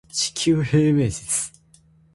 [0.09, 1.51] 地球平面説